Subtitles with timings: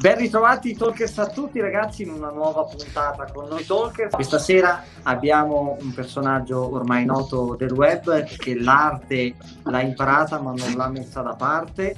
[0.00, 4.14] Ben ritrovati Talkers a tutti ragazzi in una nuova puntata con noi Talkers.
[4.14, 9.34] Questa sera abbiamo un personaggio ormai noto del web che l'arte
[9.64, 11.96] l'ha imparata ma non l'ha messa da parte.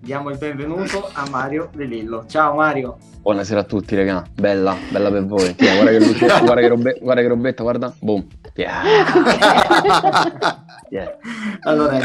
[0.00, 2.24] Diamo il benvenuto a Mario De Lillo.
[2.26, 2.96] Ciao Mario.
[3.20, 5.54] Buonasera a tutti raga, bella, bella per voi.
[5.54, 8.26] Guarda, che guarda, che robe, guarda che robetta, guarda, boom.
[8.54, 8.82] Yeah.
[10.90, 11.16] yeah.
[11.62, 11.98] Allora,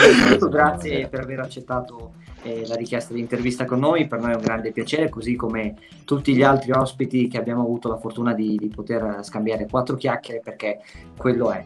[0.50, 2.14] grazie per aver accettato
[2.44, 5.76] eh, la richiesta di intervista con noi, per noi è un grande piacere, così come
[6.06, 10.40] tutti gli altri ospiti che abbiamo avuto la fortuna di, di poter scambiare quattro chiacchiere,
[10.40, 10.80] perché
[11.18, 11.66] quello è.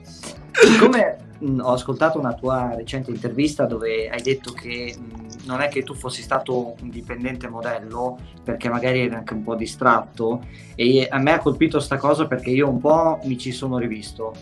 [0.51, 5.69] Siccome mh, ho ascoltato una tua recente intervista dove hai detto che mh, non è
[5.69, 11.07] che tu fossi stato un dipendente modello, perché magari eri anche un po' distratto, e
[11.09, 14.33] a me ha colpito questa cosa perché io un po' mi ci sono rivisto,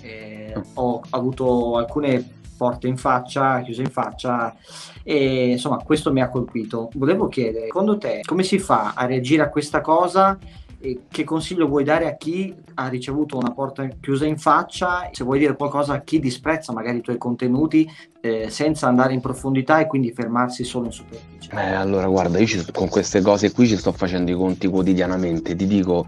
[0.73, 4.54] ho avuto alcune porte in faccia, chiuse in faccia
[5.04, 6.90] e insomma questo mi ha colpito.
[6.96, 10.37] Volevo chiedere, secondo te come si fa a reagire a questa cosa?
[10.82, 15.10] E che consiglio vuoi dare a chi ha ricevuto una porta chiusa in faccia?
[15.12, 17.90] Se vuoi dire qualcosa a chi disprezza magari i tuoi contenuti
[18.21, 21.52] eh, senza andare in profondità e quindi fermarsi solo in superficie.
[21.52, 25.54] Eh, allora guarda, io ci, con queste cose qui ci sto facendo i conti quotidianamente.
[25.54, 26.05] Ti dico,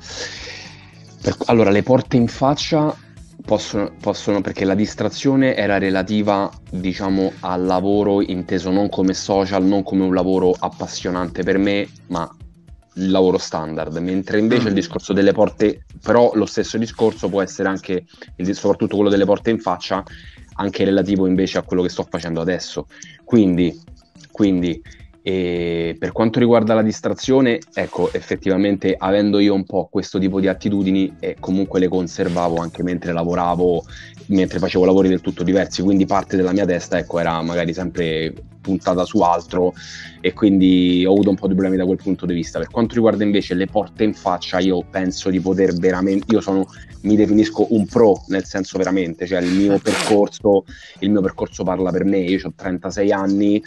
[1.21, 2.95] per, allora le porte in faccia
[3.43, 9.81] Possono, possono, perché la distrazione era relativa, diciamo, al lavoro inteso non come social, non
[9.81, 12.31] come un lavoro appassionante per me, ma
[12.95, 14.67] il lavoro standard, mentre invece mm.
[14.67, 18.05] il discorso delle porte, però lo stesso discorso può essere anche,
[18.51, 20.03] soprattutto quello delle porte in faccia,
[20.55, 22.87] anche relativo invece a quello che sto facendo adesso.
[23.23, 23.79] Quindi,
[24.31, 24.81] quindi
[25.23, 30.47] e per quanto riguarda la distrazione, ecco, effettivamente avendo io un po' questo tipo di
[30.47, 33.83] attitudini e comunque le conservavo anche mentre lavoravo,
[34.27, 38.33] mentre facevo lavori del tutto diversi, quindi parte della mia testa, ecco, era magari sempre
[38.61, 39.73] puntata su altro
[40.21, 42.57] e quindi ho avuto un po' di problemi da quel punto di vista.
[42.57, 46.65] Per quanto riguarda invece le porte in faccia, io penso di poter veramente, io sono,
[47.01, 50.65] mi definisco un pro, nel senso veramente, cioè il mio percorso,
[50.99, 53.61] il mio percorso parla per me, io ho 36 anni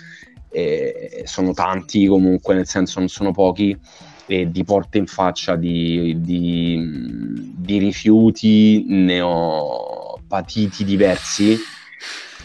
[0.55, 3.77] eh, sono tanti comunque, nel senso non sono pochi,
[4.27, 11.59] e di porte in faccia di, di, di rifiuti ne ho patiti diversi.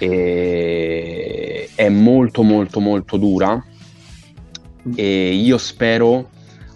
[0.02, 3.62] E è molto molto molto dura
[4.96, 6.30] e io spero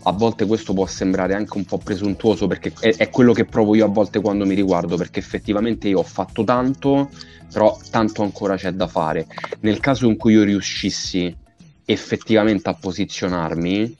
[0.03, 3.75] a volte questo può sembrare anche un po' presuntuoso perché è, è, quello che provo
[3.75, 7.09] io a volte quando mi riguardo perché effettivamente io ho fatto tanto
[7.53, 9.27] però tanto ancora c'è da fare.
[9.59, 11.33] Nel caso in cui io riuscissi
[11.85, 13.95] effettivamente a posizionarmi,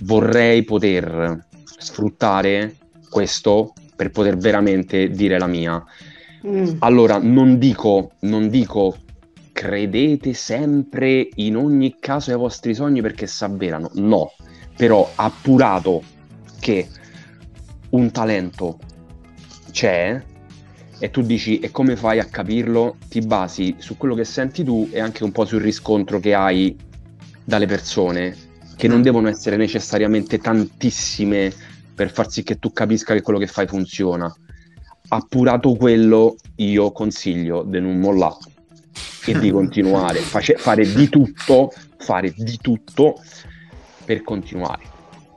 [0.00, 2.76] vorrei poter sfruttare
[3.08, 5.82] questo per poter veramente dire la mia.
[6.44, 6.76] Mm.
[6.80, 8.96] Allora, non dico, non dico
[9.52, 14.32] credete sempre in ogni caso ai vostri sogni perché si avverano, no,
[14.78, 16.04] però appurato
[16.60, 16.88] che
[17.90, 18.78] un talento
[19.72, 20.22] c'è,
[21.00, 22.96] e tu dici e come fai a capirlo?
[23.08, 26.76] Ti basi su quello che senti tu e anche un po' sul riscontro che hai
[27.42, 28.36] dalle persone,
[28.76, 29.02] che non mm.
[29.02, 31.52] devono essere necessariamente tantissime
[31.92, 34.32] per far sì che tu capisca che quello che fai funziona.
[35.08, 38.38] Appurato quello, io consiglio di non mollare
[39.26, 43.20] e di continuare, face- fare di tutto, fare di tutto
[44.08, 44.82] per continuare.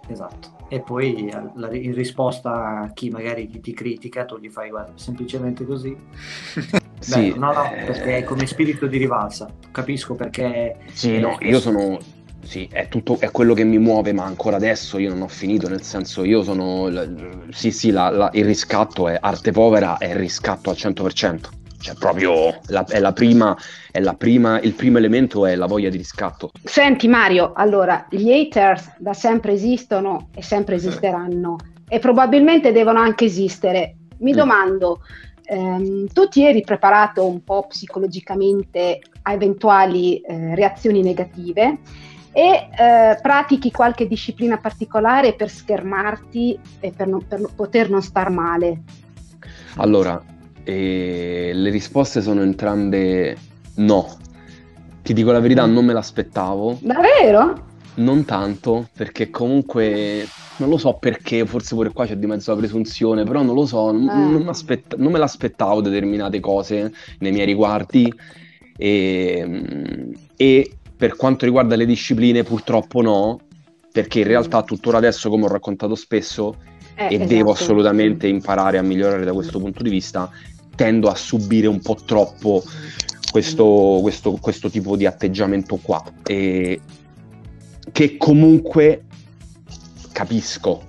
[0.08, 4.94] Esatto e poi la, in risposta a chi magari ti critica tu gli fai guarda
[4.96, 5.94] semplicemente così
[6.98, 7.84] sì, Beh, no no eh...
[7.84, 12.00] perché è come spirito di rivalsa capisco perché sì no io sono
[12.44, 15.70] sì, è tutto è quello che mi muove, ma ancora adesso io non ho finito,
[15.70, 16.90] nel senso io sono
[17.50, 21.40] sì, sì, la, la, il riscatto è arte povera, è il riscatto al 100%.
[21.81, 23.58] Cioè, proprio la, è la prima,
[23.92, 26.52] è la prima, il primo elemento è la voglia di riscatto.
[26.64, 31.58] Senti Mario, allora, gli haters da sempre esistono e sempre esisteranno
[31.90, 33.96] e probabilmente devono anche esistere.
[34.20, 34.36] Mi mm.
[34.36, 35.02] domando,
[35.44, 41.80] ehm, tu ti eri preparato un po' psicologicamente a eventuali eh, reazioni negative
[42.31, 48.29] e eh, pratichi qualche disciplina particolare per schermarti e per, non, per poter non star
[48.29, 48.84] male?
[49.76, 50.22] Allora,
[50.63, 53.37] e le risposte sono entrambe
[53.75, 54.17] no.
[55.02, 56.78] Ti dico la verità, non me l'aspettavo.
[56.81, 57.69] Davvero?
[57.96, 60.25] Non tanto, perché comunque
[60.58, 63.66] non lo so perché, forse pure qua c'è di mezzo la presunzione, però non lo
[63.66, 64.13] so, non, eh.
[64.13, 64.52] non,
[64.97, 68.13] non me l'aspettavo determinate cose nei miei riguardi.
[68.78, 73.40] E, e per quanto riguarda le discipline, purtroppo no,
[73.91, 76.55] perché in realtà tuttora adesso, come ho raccontato spesso,
[76.96, 77.29] eh, e esatto.
[77.29, 80.29] devo assolutamente imparare a migliorare da questo punto di vista,
[80.76, 82.64] tendo a subire un po' troppo
[83.32, 86.03] questo, questo, questo tipo di atteggiamento qua.
[86.26, 86.79] E
[87.91, 89.03] che comunque
[90.12, 90.84] capisco,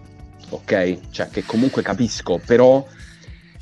[0.51, 0.99] ok?
[1.11, 2.85] Cioè che comunque capisco, però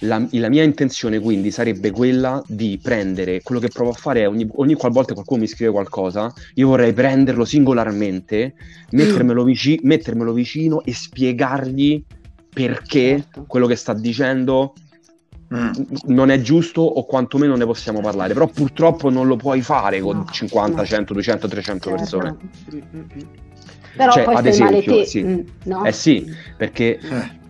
[0.01, 4.49] la, la, mia intenzione quindi sarebbe quella di prendere quello che provo a fare ogni,
[4.55, 8.55] ogni qualvolta qualcuno mi scrive qualcosa, io vorrei prenderlo singolarmente,
[8.91, 12.03] mettermelo, vici, mettermelo vicino e spiegargli
[12.53, 13.45] perché certo.
[13.47, 14.73] quello che sta dicendo
[15.55, 15.71] mm.
[16.07, 18.33] non è giusto o quantomeno ne possiamo parlare.
[18.33, 20.87] Però purtroppo non lo puoi fare con no, 50, no.
[20.87, 21.97] 100, 200, 300 certo.
[21.97, 22.37] persone.
[23.97, 25.23] Però cioè, ad esempio, sì.
[25.23, 25.85] Mm, no?
[25.85, 26.25] Eh sì,
[26.57, 26.99] perché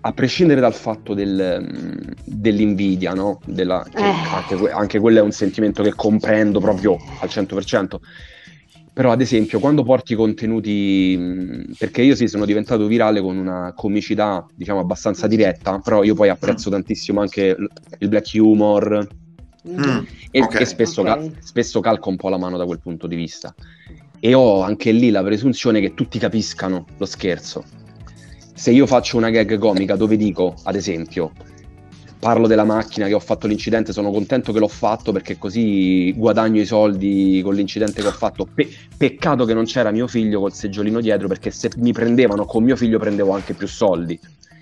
[0.01, 3.41] a prescindere dal fatto del, mm, dell'invidia, no?
[3.45, 4.03] Della, eh.
[4.03, 7.97] anche, anche quello è un sentimento che comprendo proprio al 100%.
[8.93, 14.45] Però ad esempio quando porti contenuti, perché io sì sono diventato virale con una comicità
[14.55, 16.73] diciamo abbastanza diretta, però io poi apprezzo mm.
[16.73, 17.57] tantissimo anche
[17.99, 19.07] il black humor
[19.69, 19.99] mm.
[20.31, 20.63] e, okay.
[20.63, 21.31] e spesso, okay.
[21.31, 23.55] Cal- spesso calco un po' la mano da quel punto di vista.
[24.19, 27.65] E ho anche lì la presunzione che tutti capiscano lo scherzo.
[28.55, 31.33] Se io faccio una gag comica dove dico, ad esempio,
[32.21, 36.61] parlo della macchina che ho fatto l'incidente, sono contento che l'ho fatto perché così guadagno
[36.61, 38.47] i soldi con l'incidente che ho fatto.
[38.53, 42.63] Pe- peccato che non c'era mio figlio col seggiolino dietro perché se mi prendevano con
[42.63, 44.21] mio figlio prendevo anche più soldi.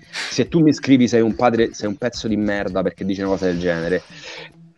[0.09, 3.31] Se tu mi scrivi sei un padre, sei un pezzo di merda perché dici una
[3.31, 4.01] cosa del genere.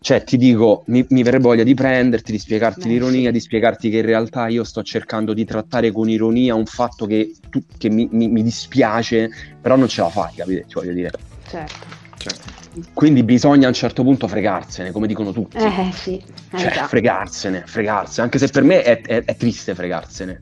[0.04, 3.34] Cioè, ti dico, mi, mi verrebbe voglia di prenderti, di spiegarti Beh, l'ironia, sì.
[3.34, 7.36] di spiegarti che in realtà io sto cercando di trattare con ironia un fatto che,
[7.52, 9.30] tu, che mi, mi, mi, dispiace,
[9.62, 10.66] però non ce la fai, capite?
[10.68, 11.12] Ci voglio dire.
[11.48, 11.86] Certo.
[12.18, 12.51] certo.
[12.94, 15.58] Quindi bisogna a un certo punto fregarsene, come dicono tutti.
[15.58, 16.18] Eh sì,
[16.52, 16.88] eh, cioè, già.
[16.88, 20.40] fregarsene, fregarsene, anche se per me è, è, è triste fregarsene.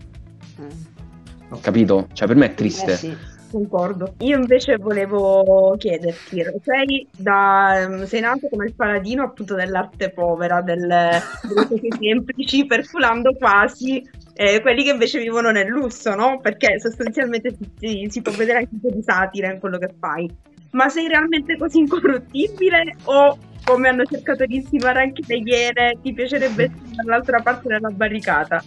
[0.61, 1.59] Mm.
[1.61, 2.07] Capito?
[2.13, 2.91] Cioè, per me è triste.
[2.91, 3.17] Eh sì
[3.49, 4.13] concordo.
[4.19, 10.79] Io invece volevo chiederti, sei, da, sei nato come il paladino appunto dell'arte povera, del,
[10.87, 16.39] delle cose semplici, perculando quasi eh, quelli che invece vivono nel lusso, no?
[16.39, 20.29] Perché sostanzialmente si, si, può vedere anche un po' di satira in quello che fai
[20.71, 26.13] ma sei realmente così incorruttibile o come hanno cercato di insinuare anche le Iene, ti
[26.13, 28.63] piacerebbe essere dall'altra parte della barricata?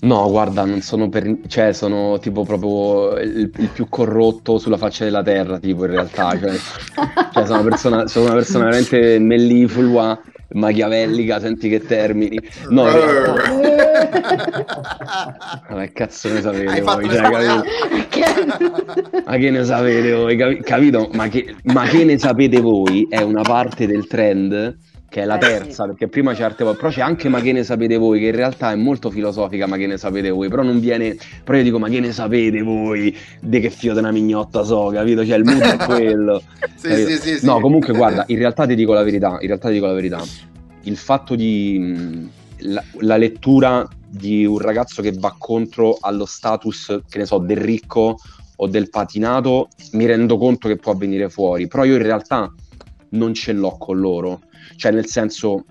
[0.00, 1.38] No, guarda, non sono per...
[1.46, 6.38] cioè sono tipo proprio il, il più corrotto sulla faccia della terra, tipo in realtà,
[6.38, 6.54] cioè,
[7.32, 10.20] cioè sono, una persona, sono una persona veramente melliflua
[10.52, 12.38] machiavellica, senti che termini.
[12.68, 12.84] No,
[15.68, 17.64] Vabbè, cazzo ne sapete voi, cioè, capito?
[19.24, 21.10] ma che ne sapete voi, capito?
[21.12, 24.76] Ma che, ma che ne sapete voi è una parte del trend
[25.08, 25.88] che è la eh, terza, sì.
[25.90, 28.34] perché prima c'è arte pop, però c'è anche ma che ne sapete voi, che in
[28.34, 31.78] realtà è molto filosofica, ma che ne sapete voi, però non viene, però io dico
[31.78, 35.24] ma che ne sapete voi di che fio di una mignotta so, capito?
[35.24, 36.42] Cioè il mood è quello.
[36.74, 39.74] sì, sì, sì, no, comunque guarda, in realtà ti dico la verità, in realtà ti
[39.74, 40.22] dico la verità,
[40.82, 47.18] il fatto di la, la lettura di un ragazzo che va contro allo status, che
[47.18, 48.18] ne so, del ricco
[48.56, 52.52] o del patinato, mi rendo conto che può avvenire fuori, però io in realtà
[53.10, 54.40] non ce l'ho con loro
[54.74, 55.64] cioè nel senso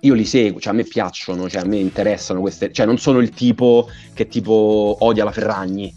[0.00, 3.18] io li seguo, cioè a me piacciono, cioè a me interessano queste, cioè non sono
[3.18, 5.92] il tipo che tipo odia la Ferragni.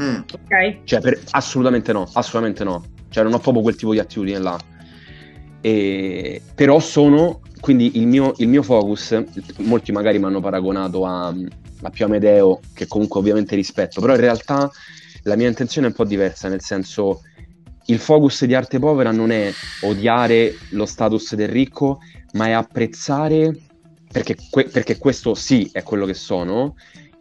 [0.00, 0.18] Mm.
[0.32, 0.84] Ok.
[0.84, 2.84] Cioè per, assolutamente no, assolutamente no.
[3.08, 4.58] Cioè non ho proprio quel tipo di attitudine là.
[5.60, 9.20] E, però sono, quindi il mio, il mio focus,
[9.58, 11.26] molti magari mi hanno paragonato a,
[11.82, 14.70] a Pio Amedeo, che comunque ovviamente rispetto, però in realtà
[15.24, 17.22] la mia intenzione è un po' diversa, nel senso
[17.86, 22.00] il focus di arte povera non è odiare lo status del ricco,
[22.32, 23.54] ma è apprezzare,
[24.10, 26.76] perché, que- perché questo sì è quello che sono,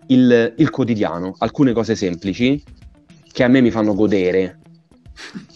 [0.07, 2.61] il, il, quotidiano, alcune cose semplici
[3.31, 4.59] che a me mi fanno godere,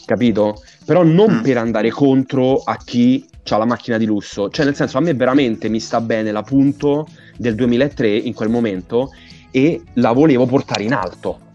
[0.05, 0.61] capito?
[0.85, 1.41] Però non mm.
[1.41, 5.13] per andare contro a chi ha la macchina di lusso, cioè nel senso a me
[5.13, 9.11] veramente mi sta bene la punto del 2003 in quel momento
[9.51, 11.46] e la volevo portare in alto.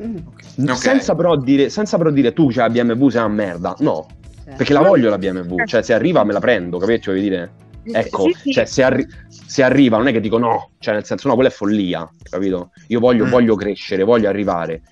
[0.00, 0.16] Mm.
[0.62, 0.76] Okay.
[0.76, 4.56] Senza, però dire, senza però dire tu c'hai la BMW sei una merda, no, certo.
[4.56, 7.10] perché la voglio la BMW, cioè se arriva me la prendo, capito?
[7.10, 7.52] Voglio dire,
[7.84, 8.52] ecco, sì, sì.
[8.52, 11.48] Cioè, se, arri- se, arriva non è che dico no, cioè nel senso no, quella
[11.48, 12.72] è follia, capito?
[12.88, 13.30] Io voglio, mm.
[13.30, 14.82] voglio crescere, voglio arrivare,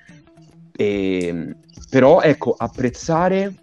[0.75, 1.57] e, ehm,
[1.91, 3.55] però ecco, apprezzare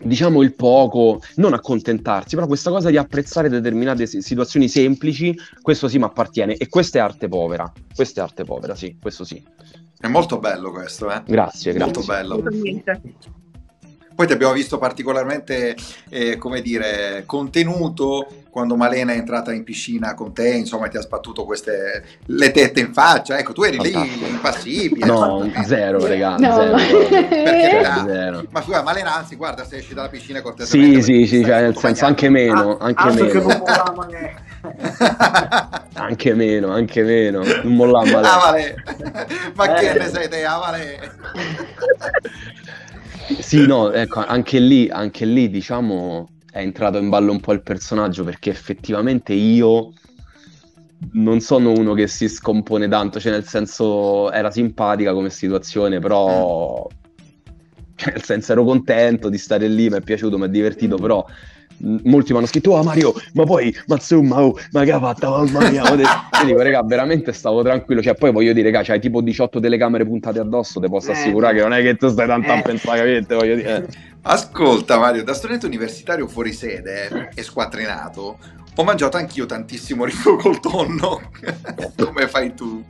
[0.00, 5.98] diciamo il poco, non accontentarsi, però questa cosa di apprezzare determinate situazioni semplici, questo sì
[5.98, 9.42] mi appartiene e questa è arte povera, questa è arte povera, sì, questo sì.
[10.00, 11.22] È molto bello questo, eh?
[11.26, 11.92] Grazie, grazie.
[11.92, 12.42] Molto bello.
[14.14, 15.76] Poi ti abbiamo visto particolarmente,
[16.08, 21.00] eh, come dire, contenuto quando Malena è entrata in piscina con te, insomma, ti ha
[21.00, 23.38] sbattuto queste le tette in faccia.
[23.38, 24.24] Ecco, tu eri Fantastico.
[24.24, 25.06] lì impassibile.
[25.06, 26.52] No, zero, regà, no.
[26.52, 27.06] zero.
[27.08, 28.44] Perché, ah, zero.
[28.50, 31.02] Ma scusa, Malena, anzi, guarda, se esci dalla piscina cortesemente.
[31.02, 33.62] Sì, sì, sì, cioè, nel senso anche meno, anche Altro meno.
[35.94, 37.42] anche meno, anche meno.
[37.62, 38.74] Non mollava Vale.
[38.84, 39.26] Ah.
[39.54, 39.80] Ma eh.
[39.80, 41.12] che ne sei te, ah, vale.
[43.40, 47.62] sì, no, ecco, anche lì, anche lì, diciamo, è entrato in ballo un po' il
[47.62, 49.92] personaggio perché effettivamente io
[51.12, 56.86] non sono uno che si scompone tanto, cioè nel senso era simpatica come situazione, però
[57.94, 61.24] cioè, nel senso ero contento di stare lì, mi è piaciuto, mi è divertito, però
[61.80, 65.70] molti mi hanno scritto oh Mario ma poi Mazzumma oh, ma che ha fatto mamma
[65.70, 65.96] mia io
[66.44, 70.80] dico raga veramente stavo tranquillo cioè poi voglio dire c'hai tipo 18 telecamere puntate addosso
[70.80, 72.58] ti posso eh, assicurare che non è che tu stai tanto eh.
[72.58, 73.86] a pensare capite voglio dire eh.
[74.22, 78.38] ascolta Mario da studente universitario fuori sede e squattrinato
[78.80, 81.32] ho mangiato anch'io tantissimo riso col tonno,
[81.98, 82.84] come fai tu.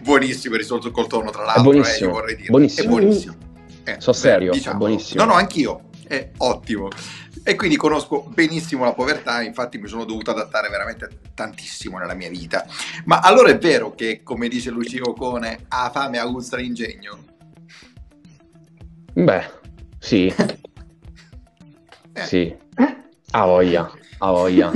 [0.00, 2.08] Buonissimo il riso col tonno, tra l'altro, è buonissimo.
[2.08, 2.48] Eh, vorrei dire.
[2.48, 2.86] Buonissimo.
[2.86, 3.34] È buonissimo.
[3.84, 4.76] Eh, so serio, diciamo.
[4.76, 5.22] è buonissimo.
[5.22, 5.80] No, no, anch'io.
[6.06, 6.88] È ottimo.
[7.42, 12.28] E quindi conosco benissimo la povertà, infatti mi sono dovuto adattare veramente tantissimo nella mia
[12.28, 12.66] vita.
[13.04, 17.18] Ma allora è vero che, come dice Lucio Ocone, ha fame a gusto ingegno?
[19.12, 19.44] Beh,
[19.98, 20.26] sì.
[22.12, 22.24] eh.
[22.24, 22.56] Sì.
[23.30, 23.90] Ha voglia.
[24.18, 24.72] Ha voglia.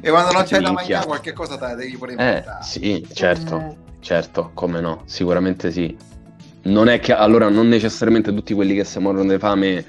[0.00, 2.60] e quando non c'è da mangiare qualche cosa te la devi pure inventare.
[2.60, 3.76] Eh, sì, certo, eh.
[4.00, 6.11] certo, come no, sicuramente sì.
[6.64, 9.84] Non è che allora non necessariamente tutti quelli che si morrono di fame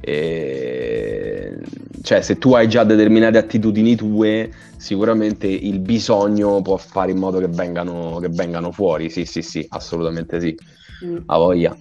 [0.00, 1.58] eh,
[2.02, 7.38] cioè se tu hai già determinate attitudini tue sicuramente il bisogno può fare in modo
[7.40, 9.10] che vengano, che vengano fuori.
[9.10, 10.56] Sì sì sì assolutamente sì.
[11.04, 11.18] Mm.
[11.26, 11.76] a voglia.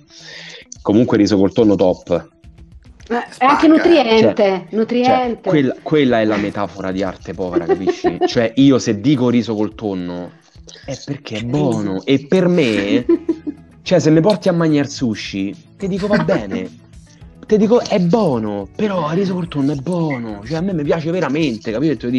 [0.81, 2.29] Comunque riso col tonno top.
[3.09, 5.41] Eh, è anche nutriente, cioè, nutriente.
[5.43, 8.17] Cioè, quella, quella, è la metafora di arte povera, capisci?
[8.27, 10.31] cioè, io se dico riso col tonno
[10.85, 12.03] è perché è buono.
[12.03, 13.05] e per me,
[13.87, 16.69] cioè, se mi porti a mangiare sushi, ti dico va bene.
[17.47, 20.83] Ti dico è buono, però il riso col tonno è buono, cioè a me mi
[20.83, 22.09] piace veramente, capito?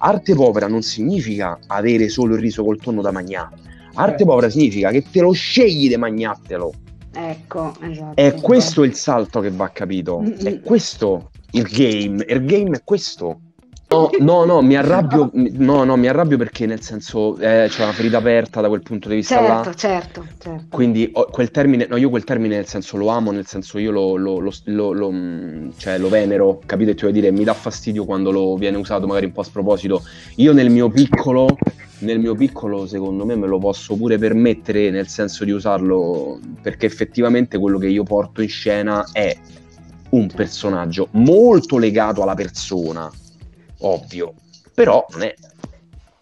[0.00, 3.56] Arte povera non significa avere solo il riso col tonno da mangiare.
[3.94, 6.72] Arte povera significa che te lo scegli di mangiartelo
[7.14, 8.14] Ecco, esatto.
[8.14, 10.22] È questo il salto che va capito.
[10.22, 12.22] È questo il game.
[12.28, 13.40] Il game è questo.
[13.88, 17.92] No, no, no, mi arrabbio, no, no, mi arrabbio perché nel senso eh, c'è una
[17.92, 19.74] ferita aperta da quel punto di vista certo, là.
[19.74, 20.64] Certo, certo.
[20.68, 23.90] Quindi oh, quel termine, no, io quel termine nel senso lo amo, nel senso io
[23.90, 26.94] lo, lo, lo, lo mm, cioè, lo venero, capite?
[26.94, 30.02] Ti voglio dire, mi dà fastidio quando lo viene usato magari un po' a sproposito.
[30.36, 31.56] Io nel mio piccolo
[32.00, 36.86] nel mio piccolo secondo me me lo posso pure permettere nel senso di usarlo perché
[36.86, 39.36] effettivamente quello che io porto in scena è
[40.10, 43.10] un personaggio molto legato alla persona
[43.80, 44.34] ovvio
[44.74, 45.34] però non è,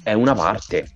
[0.02, 0.88] è una parte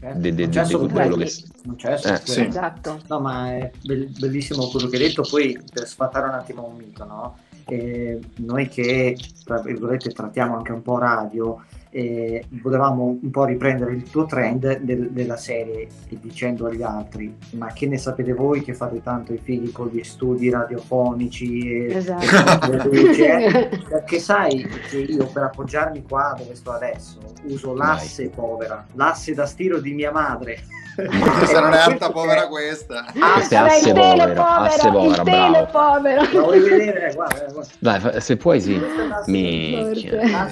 [0.00, 1.32] eh, di de, de, de, quello che
[1.64, 2.46] non c'è eh, sì.
[2.46, 6.76] esatto no ma è bellissimo quello che hai detto poi per sfatare un attimo un
[6.76, 7.38] mito no?
[7.66, 11.62] E noi che tra virgolette trattiamo anche un po' radio
[11.96, 17.32] eh, volevamo un po' riprendere il tuo trend del, della serie e dicendo agli altri
[17.52, 21.94] ma che ne sapete voi che fate tanto i figli con gli studi radiofonici e,
[21.94, 22.72] esatto.
[22.72, 28.34] e perché sai che io per appoggiarmi qua dove sto adesso uso l'asse Vai.
[28.34, 33.06] povera l'asse da stiro di mia madre questa non è alta povera questa.
[33.18, 35.66] Ah, questa è asse povera, asse povera, bravo.
[35.70, 36.22] povero.
[36.22, 37.12] La vuoi vedere?
[37.14, 37.70] Guarda, guarda.
[37.78, 38.80] Dai, se puoi sì.
[39.26, 40.48] Minchia.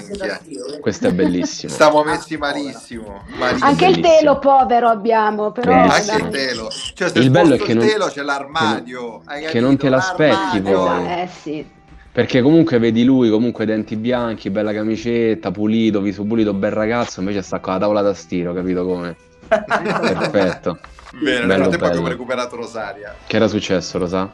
[0.80, 1.72] Questo è bellissimo.
[1.72, 3.22] Stiamo messi malissimo.
[3.38, 3.68] malissimo.
[3.68, 5.72] Anche il telo povero abbiamo, però.
[5.72, 6.70] Anche il telo.
[6.70, 9.22] Cioè, il bello è che non, telo c'è l'armadio.
[9.26, 11.06] Che, che non te l'aspetti poi.
[11.06, 11.80] Eh sì.
[12.12, 17.40] Perché comunque vedi lui, comunque denti bianchi, bella camicetta, pulito, viso pulito, bel ragazzo, invece
[17.40, 19.16] sta con la tavola da stiro, capito come?
[19.60, 20.78] Perfetto.
[21.20, 23.14] Bene, nel frattempo abbiamo recuperato Rosaria.
[23.26, 24.30] Che era successo, Rosa?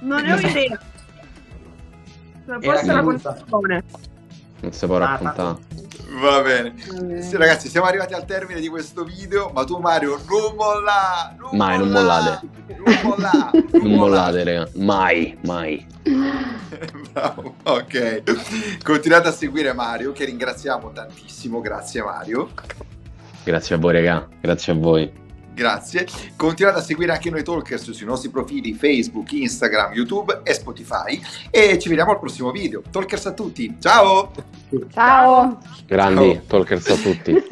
[0.00, 0.78] Non ne ho idea.
[2.60, 3.84] Forse la condizione.
[4.60, 5.58] Non si può raccontare.
[6.20, 6.74] Va bene.
[7.22, 11.34] Sì, ragazzi, siamo arrivati al termine di questo video, ma tu Mario non molla!
[11.38, 12.48] Non mai, non mollate.
[12.66, 13.64] Non mollate.
[13.78, 14.68] non mollate, raga.
[14.74, 15.86] Mai, mai.
[17.12, 18.82] Bravo, ok.
[18.82, 21.60] Continuate a seguire Mario, che ringraziamo tantissimo.
[21.60, 22.50] Grazie Mario.
[23.44, 24.28] Grazie a voi, raga.
[24.40, 25.12] Grazie a voi.
[25.52, 26.06] Grazie.
[26.36, 31.20] Continuate a seguire anche noi Talkers sui nostri profili Facebook, Instagram, YouTube e Spotify.
[31.50, 32.82] E ci vediamo al prossimo video.
[32.90, 33.76] Talkers a tutti.
[33.78, 34.32] Ciao!
[34.92, 35.58] Ciao!
[35.86, 36.42] Grandi, Ciao.
[36.46, 37.34] Talkers a tutti.